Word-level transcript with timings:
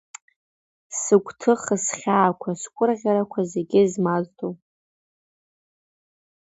Сыгәҭыха, 0.99 1.75
схьаақәа, 1.85 2.49
сгәырӷьарақәа 2.61 3.41
зегьы 3.51 3.81
змаздо. 3.91 4.47